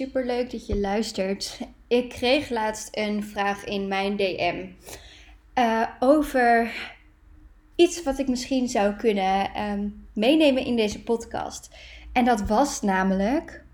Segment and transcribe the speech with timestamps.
[0.00, 1.58] Hey, superleuk dat je luistert.
[1.88, 4.66] Ik kreeg laatst een vraag in mijn DM
[5.54, 6.72] uh, over
[7.74, 11.70] iets wat ik misschien zou kunnen um, meenemen in deze podcast.
[12.12, 13.64] En dat was namelijk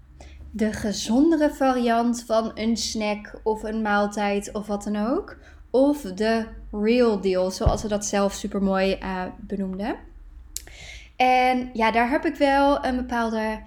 [0.50, 5.36] de gezondere variant van een snack of een maaltijd of wat dan ook.
[5.70, 9.96] Of de real deal, zoals ze dat zelf super mooi uh, benoemden.
[11.16, 13.60] En ja, daar heb ik wel een bepaalde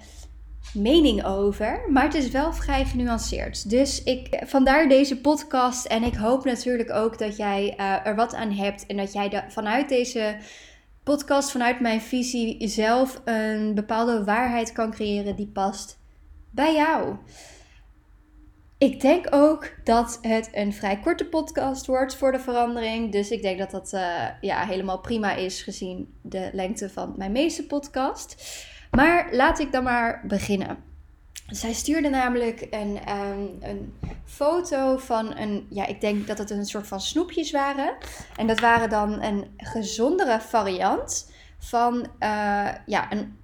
[0.74, 3.70] mening over, maar het is wel vrij genuanceerd.
[3.70, 8.36] Dus ik, vandaar deze podcast en ik hoop natuurlijk ook dat jij uh, er wat
[8.36, 10.38] aan hebt en dat jij vanuit deze
[11.04, 16.00] podcast, vanuit mijn visie zelf een bepaalde waarheid kan creëren die past
[16.52, 17.16] bij jou.
[18.78, 23.12] Ik denk ook dat het een vrij korte podcast wordt voor de verandering.
[23.12, 27.32] Dus ik denk dat dat uh, ja, helemaal prima is gezien de lengte van mijn
[27.32, 28.36] meeste podcast.
[28.92, 30.78] Maar laat ik dan maar beginnen.
[31.48, 33.94] Zij stuurde namelijk een, um, een
[34.26, 37.96] foto van een, ja, ik denk dat het een soort van snoepjes waren.
[38.36, 43.38] En dat waren dan een gezondere variant van, uh, ja, een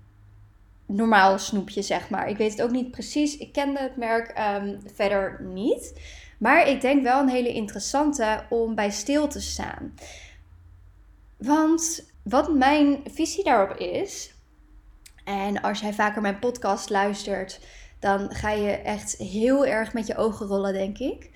[0.86, 2.30] normaal snoepje, zeg maar.
[2.30, 3.38] Ik weet het ook niet precies.
[3.38, 5.94] Ik kende het merk um, verder niet.
[6.38, 9.94] Maar ik denk wel een hele interessante om bij stil te staan.
[11.38, 14.35] Want wat mijn visie daarop is,
[15.26, 17.60] en als jij vaker mijn podcast luistert,
[18.00, 21.30] dan ga je echt heel erg met je ogen rollen, denk ik.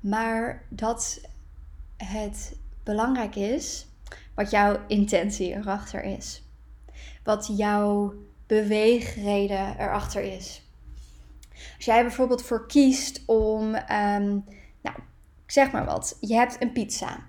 [0.00, 1.20] Maar dat
[1.96, 3.86] het belangrijk is
[4.34, 6.42] wat jouw intentie erachter is.
[7.24, 8.14] Wat jouw
[8.46, 10.62] beweegreden erachter is.
[11.76, 14.44] Als jij bijvoorbeeld voor kiest om, um,
[14.82, 14.96] nou,
[15.46, 17.26] zeg maar wat, je hebt een pizza.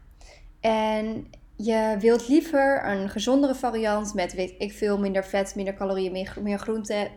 [0.59, 1.29] En
[1.61, 6.37] je wilt liever een gezondere variant met, weet ik veel, minder vet, minder calorieën, meer,
[6.41, 7.09] meer groente,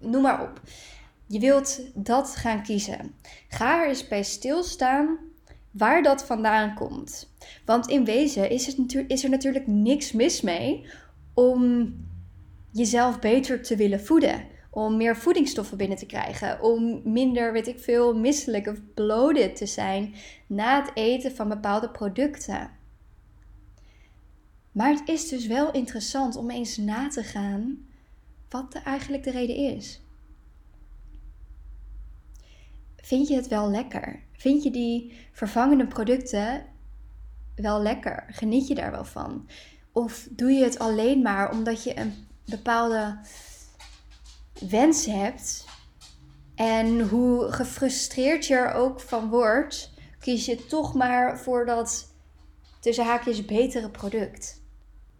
[0.00, 0.60] noem maar op.
[1.26, 3.14] Je wilt dat gaan kiezen.
[3.48, 5.18] Ga er eens bij stilstaan
[5.70, 7.34] waar dat vandaan komt.
[7.64, 10.86] Want in wezen is, het is er natuurlijk niks mis mee
[11.34, 11.94] om
[12.72, 14.44] jezelf beter te willen voeden.
[14.70, 16.62] Om meer voedingsstoffen binnen te krijgen.
[16.62, 20.14] Om minder, weet ik veel, misselijk of bloated te zijn
[20.46, 22.75] na het eten van bepaalde producten.
[24.76, 27.86] Maar het is dus wel interessant om eens na te gaan
[28.48, 30.00] wat er eigenlijk de reden is.
[32.96, 34.22] Vind je het wel lekker?
[34.32, 36.66] Vind je die vervangende producten
[37.54, 38.24] wel lekker?
[38.28, 39.48] Geniet je daar wel van?
[39.92, 43.18] Of doe je het alleen maar omdat je een bepaalde
[44.68, 45.64] wens hebt
[46.54, 52.14] en hoe gefrustreerd je er ook van wordt, kies je toch maar voor dat
[52.80, 54.64] tussen haakjes betere product.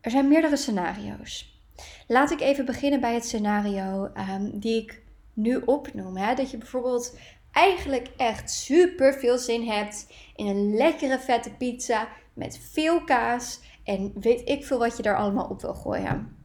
[0.06, 1.61] Er zijn meerdere scenario's.
[2.06, 5.03] Laat ik even beginnen bij het scenario um, die ik
[5.33, 6.17] nu opnoem.
[6.17, 6.34] Hè?
[6.34, 7.19] Dat je bijvoorbeeld
[7.53, 10.06] eigenlijk echt super veel zin hebt
[10.37, 15.16] in een lekkere vette pizza met veel kaas en weet ik veel wat je daar
[15.16, 16.37] allemaal op wil gooien.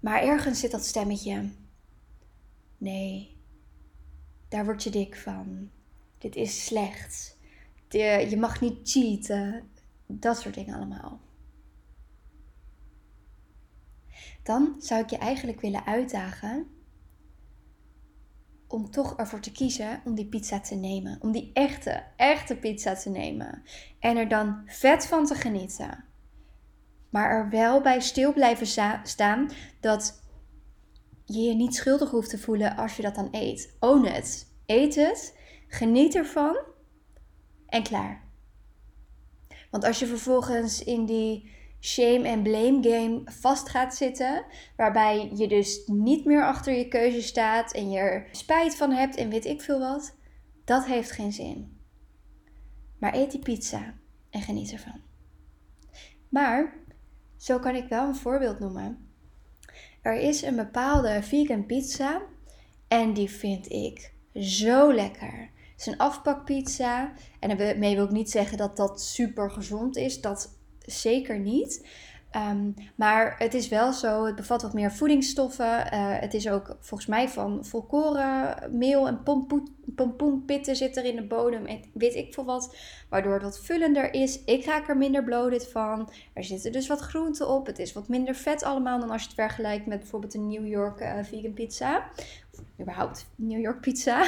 [0.00, 1.50] Maar ergens zit dat stemmetje.
[2.78, 3.36] Nee,
[4.48, 5.70] daar word je dik van.
[6.18, 7.38] Dit is slecht.
[7.88, 9.70] je mag niet cheaten.
[10.06, 11.23] Dat soort dingen allemaal.
[14.44, 16.66] Dan zou ik je eigenlijk willen uitdagen
[18.68, 21.18] om toch ervoor te kiezen om die pizza te nemen.
[21.20, 23.62] Om die echte, echte pizza te nemen.
[23.98, 26.04] En er dan vet van te genieten.
[27.10, 28.66] Maar er wel bij stil blijven
[29.02, 29.50] staan
[29.80, 30.22] dat
[31.24, 33.76] je je niet schuldig hoeft te voelen als je dat dan eet.
[33.80, 34.52] Own het.
[34.66, 35.38] Eet het.
[35.68, 36.56] Geniet ervan.
[37.66, 38.22] En klaar.
[39.70, 41.50] Want als je vervolgens in die
[41.84, 44.44] shame en blame game vast gaat zitten.
[44.76, 49.16] Waarbij je dus niet meer achter je keuze staat en je er spijt van hebt
[49.16, 50.16] en weet ik veel wat.
[50.64, 51.80] Dat heeft geen zin.
[52.98, 53.94] Maar eet die pizza
[54.30, 55.00] en geniet ervan.
[56.28, 56.76] Maar,
[57.36, 59.08] zo kan ik wel een voorbeeld noemen.
[60.02, 62.22] Er is een bepaalde vegan pizza
[62.88, 65.50] en die vind ik zo lekker.
[65.72, 70.20] Het is een afpakpizza en daarmee wil ik niet zeggen dat dat super gezond is.
[70.20, 71.86] Dat zeker niet.
[72.34, 75.66] Ehm, maar het is wel zo, het bevat wat meer voedingsstoffen.
[75.66, 79.22] Uh, het is ook volgens mij van volkoren meel en
[79.94, 82.76] pompoenpitten zit er in de bodem en weet ik veel wat.
[83.08, 84.44] Waardoor het wat vullender is.
[84.44, 86.10] Ik raak er minder bloated van.
[86.32, 87.66] Er zitten dus wat groenten op.
[87.66, 90.66] Het is wat minder vet allemaal dan als je het vergelijkt met bijvoorbeeld een New
[90.66, 92.08] York uh, vegan pizza.
[92.52, 94.26] Of überhaupt New York pizza.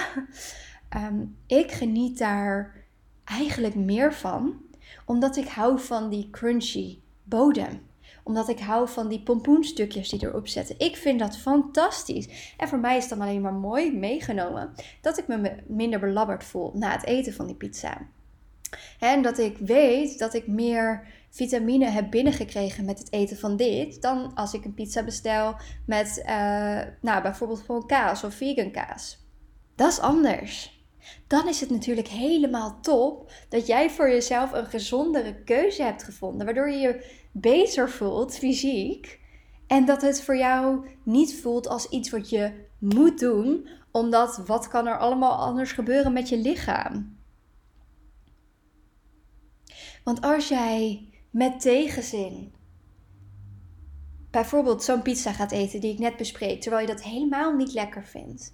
[0.97, 2.85] um, ik geniet daar
[3.25, 4.65] eigenlijk meer van
[5.05, 7.81] omdat ik hou van die crunchy bodem.
[8.25, 10.79] Omdat ik hou van die pompoenstukjes die erop zetten.
[10.79, 12.55] Ik vind dat fantastisch.
[12.57, 16.73] En voor mij is dan alleen maar mooi meegenomen dat ik me minder belabberd voel
[16.75, 18.07] na het eten van die pizza.
[18.99, 24.03] En dat ik weet dat ik meer vitamine heb binnengekregen met het eten van dit
[24.03, 25.57] dan als ik een pizza bestel
[25.87, 29.25] met uh, nou, bijvoorbeeld gewoon kaas of vegan kaas.
[29.75, 30.76] Dat is anders.
[31.27, 36.45] Dan is het natuurlijk helemaal top dat jij voor jezelf een gezondere keuze hebt gevonden,
[36.45, 39.21] waardoor je je beter voelt fysiek
[39.67, 44.69] en dat het voor jou niet voelt als iets wat je moet doen, omdat wat
[44.69, 47.19] kan er allemaal anders gebeuren met je lichaam?
[50.05, 52.55] Want als jij met tegenzin
[54.31, 58.05] bijvoorbeeld zo'n pizza gaat eten die ik net bespreek, terwijl je dat helemaal niet lekker
[58.05, 58.53] vindt,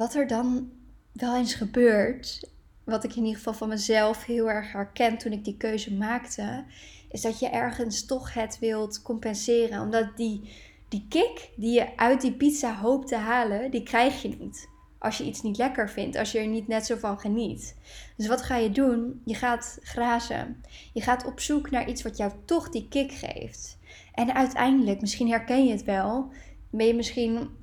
[0.00, 0.70] wat er dan
[1.12, 2.50] wel eens gebeurt,
[2.84, 6.64] wat ik in ieder geval van mezelf heel erg herken toen ik die keuze maakte,
[7.10, 9.80] is dat je ergens toch het wilt compenseren.
[9.80, 10.52] Omdat die,
[10.88, 14.68] die kick die je uit die pizza hoopt te halen, die krijg je niet.
[14.98, 17.76] Als je iets niet lekker vindt, als je er niet net zo van geniet.
[18.16, 19.22] Dus wat ga je doen?
[19.24, 20.62] Je gaat grazen.
[20.92, 23.78] Je gaat op zoek naar iets wat jou toch die kick geeft.
[24.14, 26.32] En uiteindelijk, misschien herken je het wel,
[26.70, 27.58] ben je misschien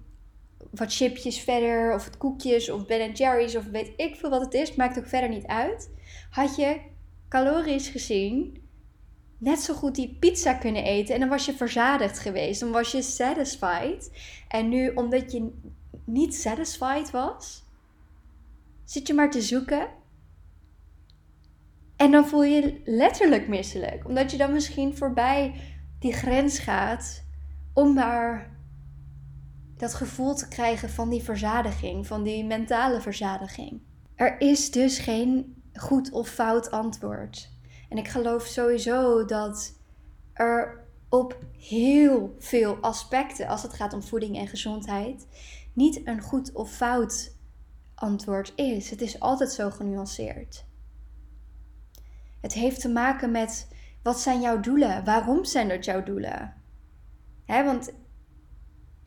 [0.72, 4.54] wat chipjes verder, of het koekjes, of Ben Jerry's, of weet ik veel wat het
[4.54, 5.90] is, maakt ook verder niet uit.
[6.30, 6.80] Had je
[7.30, 8.62] calorisch gezien
[9.38, 12.92] net zo goed die pizza kunnen eten en dan was je verzadigd geweest, dan was
[12.92, 14.12] je satisfied.
[14.48, 15.52] En nu, omdat je
[16.04, 17.64] niet satisfied was,
[18.84, 19.88] zit je maar te zoeken.
[21.96, 25.54] En dan voel je je letterlijk misselijk, omdat je dan misschien voorbij
[26.00, 27.24] die grens gaat
[27.74, 28.57] om maar
[29.78, 33.82] dat gevoel te krijgen van die verzadiging, van die mentale verzadiging.
[34.16, 37.52] Er is dus geen goed of fout antwoord.
[37.90, 39.74] En ik geloof sowieso dat
[40.34, 45.28] er op heel veel aspecten, als het gaat om voeding en gezondheid,
[45.74, 47.36] niet een goed of fout
[47.96, 48.90] antwoord is.
[48.90, 50.66] Het is altijd zo genuanceerd.
[52.42, 53.68] Het heeft te maken met
[54.04, 55.06] wat zijn jouw doelen?
[55.06, 56.54] Waarom zijn dat jouw doelen?
[57.46, 57.92] Want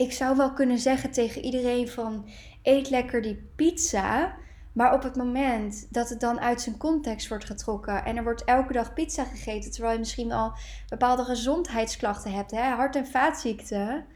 [0.01, 2.29] ik zou wel kunnen zeggen tegen iedereen van
[2.63, 4.37] eet lekker die pizza.
[4.73, 8.45] Maar op het moment dat het dan uit zijn context wordt getrokken en er wordt
[8.45, 10.53] elke dag pizza gegeten, terwijl je misschien al
[10.89, 14.07] bepaalde gezondheidsklachten hebt, hè, hart- en vaatziekten,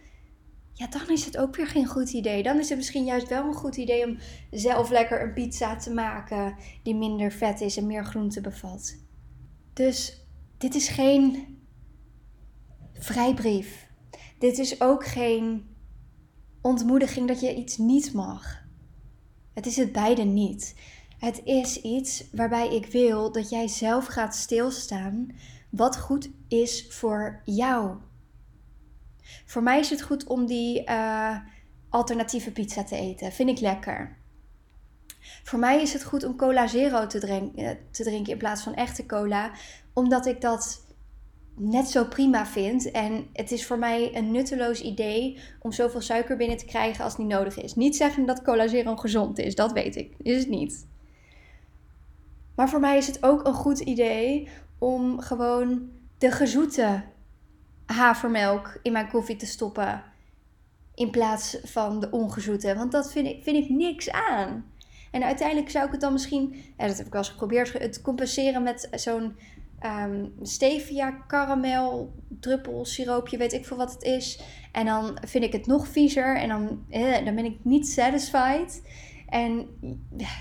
[0.73, 2.43] ja, dan is het ook weer geen goed idee.
[2.43, 4.19] Dan is het misschien juist wel een goed idee om
[4.51, 8.97] zelf lekker een pizza te maken die minder vet is en meer groente bevat.
[9.73, 10.27] Dus
[10.59, 11.47] dit is geen
[12.93, 13.89] vrijbrief.
[14.39, 15.74] Dit is ook geen
[16.65, 18.63] ontmoediging dat je iets niet mag.
[19.53, 20.75] Het is het beide niet.
[21.19, 25.29] Het is iets waarbij ik wil dat jij zelf gaat stilstaan
[25.71, 27.97] wat goed is voor jou.
[29.45, 31.37] Voor mij is het goed om die uh,
[31.89, 33.33] alternatieve pizza te eten.
[33.33, 34.17] Vind ik lekker.
[35.43, 38.75] Voor mij is het goed om cola zero te, drinken, te drinken in plaats van
[38.75, 39.53] echte cola,
[39.93, 40.87] omdat ik dat
[41.57, 42.91] net zo prima vind.
[42.91, 47.17] En het is voor mij een nutteloos idee om zoveel suiker binnen te krijgen als
[47.17, 47.75] niet nodig is.
[47.75, 50.15] Niet zeggen dat cola zero gezond is, dat weet ik.
[50.23, 50.87] Is het niet.
[52.57, 54.49] Maar voor mij is het ook een goed idee
[54.79, 57.03] om gewoon de gezoete
[57.87, 60.03] havermelk in mijn koffie te stoppen.
[60.95, 62.75] In plaats van de ongezoete.
[62.75, 64.73] Want dat vind ik, vind ik niks aan.
[65.11, 68.01] En uiteindelijk zou ik het dan misschien, ja, dat heb ik wel eens geprobeerd, het
[68.01, 69.37] compenseren met zo'n
[69.85, 74.41] um, stevia, karamel, druppel, siroopje, weet ik veel wat het is.
[74.73, 78.83] En dan vind ik het nog viezer en dan, eh, dan ben ik niet satisfied.
[79.29, 79.67] En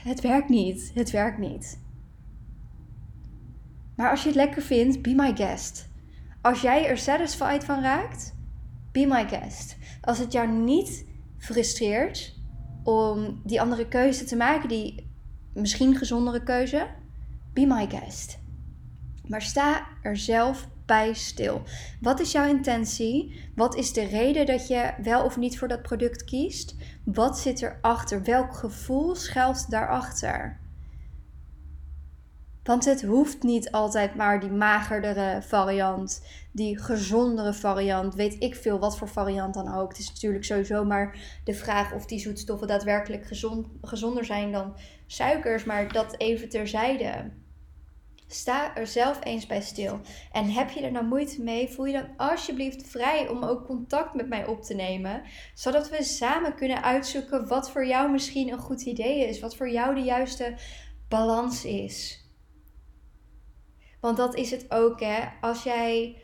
[0.03, 0.91] het werkt niet.
[0.93, 1.81] Het werkt niet.
[3.95, 5.89] Maar als je het lekker vindt, be my guest.
[6.41, 8.35] Als jij er satisfied van raakt,
[8.91, 9.77] be my guest.
[10.01, 11.05] Als het jou niet
[11.37, 12.35] frustreert
[12.83, 15.07] om die andere keuze te maken, die
[15.53, 16.87] misschien gezondere keuze,
[17.53, 18.42] be my guest.
[19.27, 21.61] Maar sta er zelf bij stil.
[22.01, 23.41] Wat is jouw intentie?
[23.55, 26.75] Wat is de reden dat je wel of niet voor dat product kiest?
[27.05, 28.23] Wat zit erachter?
[28.23, 30.61] Welk gevoel schuilt daarachter?
[32.63, 38.79] Want het hoeft niet altijd maar die magerdere variant, die gezondere variant, weet ik veel
[38.79, 39.89] wat voor variant dan ook.
[39.89, 44.75] Het is natuurlijk sowieso maar de vraag of die zoetstoffen daadwerkelijk gezond, gezonder zijn dan
[45.07, 47.31] suikers, maar dat even terzijde.
[48.33, 49.99] Sta er zelf eens bij stil.
[50.31, 54.13] En heb je er nou moeite mee, voel je dan alsjeblieft vrij om ook contact
[54.13, 55.21] met mij op te nemen.
[55.53, 59.39] Zodat we samen kunnen uitzoeken wat voor jou misschien een goed idee is.
[59.39, 60.55] Wat voor jou de juiste
[61.07, 62.25] balans is.
[63.99, 65.19] Want dat is het ook, hè.
[65.41, 66.21] Als jij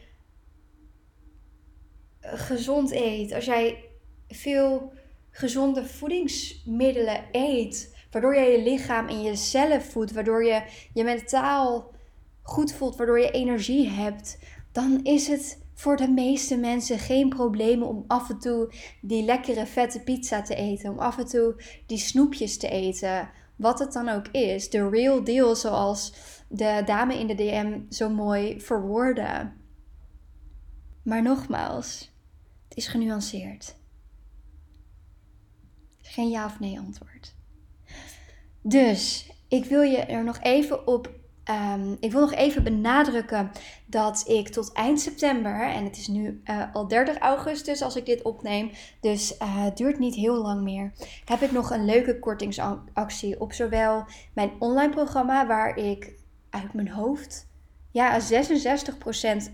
[2.19, 3.83] gezond eet, als jij
[4.27, 4.93] veel
[5.31, 10.63] gezonde voedingsmiddelen eet, waardoor je je lichaam en je cellen voedt, waardoor je
[10.93, 11.97] je mentaal
[12.49, 14.37] goed voelt, waardoor je energie hebt,
[14.71, 19.65] dan is het voor de meeste mensen geen probleem om af en toe die lekkere
[19.65, 24.09] vette pizza te eten, om af en toe die snoepjes te eten, wat het dan
[24.09, 24.69] ook is.
[24.69, 26.13] De real deal, zoals
[26.47, 29.51] de dame in de DM zo mooi verwoordde.
[31.03, 32.11] Maar nogmaals,
[32.67, 33.75] het is genuanceerd.
[35.97, 37.35] Geen ja of nee antwoord.
[38.61, 41.18] Dus ik wil je er nog even op.
[41.49, 43.51] Um, ik wil nog even benadrukken
[43.85, 48.05] dat ik tot eind september, en het is nu uh, al 30 augustus als ik
[48.05, 50.93] dit opneem, dus uh, het duurt niet heel lang meer,
[51.25, 56.13] heb ik nog een leuke kortingsactie op zowel mijn online programma, waar ik
[56.49, 57.47] uit mijn hoofd
[57.91, 58.23] ja, 66%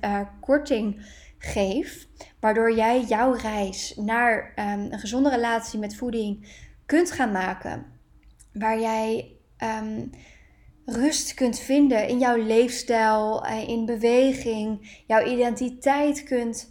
[0.01, 1.05] uh, korting
[1.37, 2.07] geef.
[2.39, 6.47] Waardoor jij jouw reis naar um, een gezonde relatie met voeding
[6.85, 7.85] kunt gaan maken.
[8.53, 9.31] Waar jij
[9.81, 10.09] um,
[10.85, 16.69] rust kunt vinden in jouw leefstijl, eh, in beweging, jouw identiteit kunt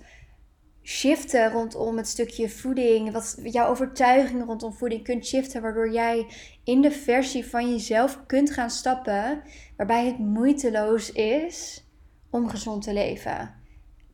[0.83, 6.27] shiften rondom het stukje voeding, wat jouw overtuiging rondom voeding kunt shiften, waardoor jij
[6.65, 9.43] in de versie van jezelf kunt gaan stappen,
[9.77, 11.85] waarbij het moeiteloos is
[12.31, 13.55] om gezond te leven.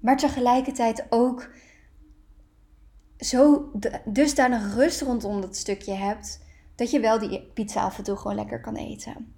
[0.01, 1.51] Maar tegelijkertijd ook
[3.19, 3.71] zo
[4.05, 6.45] dusdanig rust rondom dat stukje hebt,
[6.77, 9.35] dat je wel die pizza af en toe gewoon lekker kan eten.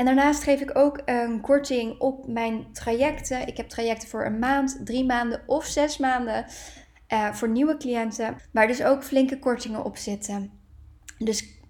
[0.00, 3.46] En daarnaast geef ik ook een korting op mijn trajecten.
[3.46, 6.44] Ik heb trajecten voor een maand, drie maanden of zes maanden
[7.08, 10.50] uh, voor nieuwe cliënten, waar dus ook flinke kortingen op zitten.
[11.18, 11.60] Dus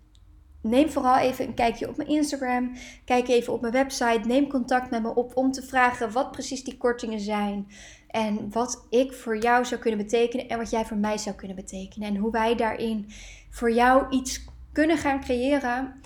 [0.63, 2.73] neem vooral even een kijkje op mijn Instagram.
[3.05, 4.21] Kijk even op mijn website.
[4.27, 7.67] Neem contact met me op om te vragen wat precies die kortingen zijn.
[8.09, 11.57] En wat ik voor jou zou kunnen betekenen en wat jij voor mij zou kunnen
[11.57, 12.09] betekenen.
[12.09, 13.07] En hoe wij daarin
[13.51, 16.01] voor jou iets kunnen gaan creëren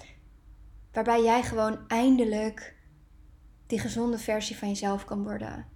[0.95, 2.77] waarbij jij gewoon eindelijk
[3.67, 5.67] die gezonde versie van jezelf kan worden.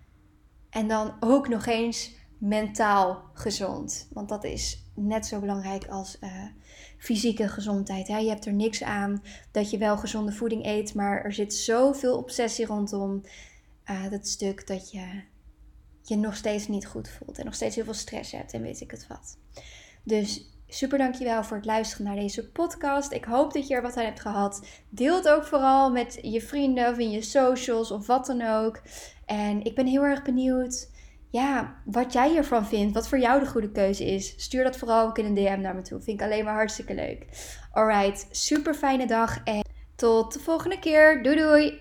[0.70, 4.08] En dan ook nog eens mentaal gezond.
[4.12, 6.44] Want dat is net zo belangrijk als uh,
[6.98, 8.08] fysieke gezondheid.
[8.08, 8.18] Hè?
[8.18, 12.16] Je hebt er niks aan dat je wel gezonde voeding eet, maar er zit zoveel
[12.16, 13.22] obsessie rondom
[13.90, 15.22] uh, dat stuk dat je
[16.02, 18.80] je nog steeds niet goed voelt en nog steeds heel veel stress hebt en weet
[18.80, 19.38] ik het wat.
[20.02, 23.12] Dus super dankjewel voor het luisteren naar deze podcast.
[23.12, 24.66] Ik hoop dat je er wat aan hebt gehad.
[24.88, 28.80] Deel het ook vooral met je vrienden of in je socials of wat dan ook.
[29.26, 30.88] En ik ben heel erg benieuwd
[31.30, 34.34] ja, wat jij hiervan vindt, wat voor jou de goede keuze is.
[34.36, 36.00] Stuur dat vooral ook in een DM naar me toe.
[36.00, 37.26] Vind ik alleen maar hartstikke leuk.
[37.72, 39.64] Alright, super fijne dag en
[39.96, 41.22] tot de volgende keer.
[41.22, 41.80] Doei doei!